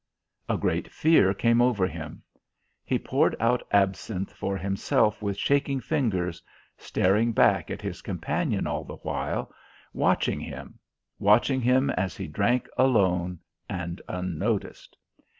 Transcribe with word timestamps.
A 0.49 0.57
great 0.57 0.89
fear 0.91 1.31
came 1.31 1.61
over 1.61 1.85
him. 1.85 2.23
He 2.83 2.97
poured 2.97 3.35
out 3.39 3.61
absinthe 3.69 4.33
for 4.33 4.57
himself 4.57 5.21
with 5.21 5.37
shaking 5.37 5.79
fingers, 5.79 6.41
staring 6.75 7.33
back 7.33 7.69
at 7.69 7.83
his 7.83 8.01
companion 8.01 8.65
all 8.65 8.83
the 8.83 8.95
while, 8.95 9.53
watching 9.93 10.39
him, 10.39 10.79
watching 11.19 11.61
him 11.61 11.91
as 11.91 12.17
he 12.17 12.25
drank 12.25 12.67
alone 12.79 13.41
and 13.69 14.01
unnoticed. 14.07 14.97